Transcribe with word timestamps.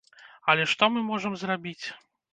Але 0.53 0.65
што 0.71 0.89
мы 0.95 1.03
можам 1.13 1.37
зрабіць? 1.43 1.85